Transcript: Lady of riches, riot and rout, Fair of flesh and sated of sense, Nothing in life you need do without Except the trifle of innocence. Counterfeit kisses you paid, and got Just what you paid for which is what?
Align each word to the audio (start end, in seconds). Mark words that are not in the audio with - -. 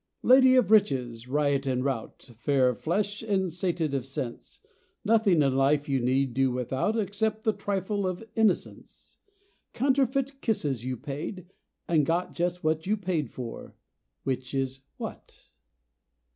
Lady 0.23 0.55
of 0.55 0.71
riches, 0.71 1.27
riot 1.27 1.67
and 1.67 1.85
rout, 1.85 2.31
Fair 2.35 2.69
of 2.69 2.79
flesh 2.81 3.21
and 3.21 3.53
sated 3.53 3.93
of 3.93 4.03
sense, 4.03 4.59
Nothing 5.05 5.43
in 5.43 5.55
life 5.55 5.87
you 5.87 5.99
need 5.99 6.33
do 6.33 6.49
without 6.51 6.97
Except 6.97 7.43
the 7.43 7.53
trifle 7.53 8.07
of 8.07 8.23
innocence. 8.35 9.17
Counterfeit 9.73 10.41
kisses 10.41 10.83
you 10.83 10.97
paid, 10.97 11.51
and 11.87 12.03
got 12.03 12.33
Just 12.33 12.63
what 12.63 12.87
you 12.87 12.97
paid 12.97 13.29
for 13.29 13.75
which 14.23 14.55
is 14.55 14.81
what? 14.97 15.51